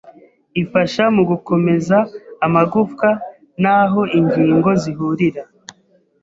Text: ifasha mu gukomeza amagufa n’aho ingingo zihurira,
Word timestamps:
ifasha 0.61 1.03
mu 1.15 1.23
gukomeza 1.29 1.97
amagufa 2.45 3.09
n’aho 3.61 4.01
ingingo 4.19 4.69
zihurira, 4.81 5.43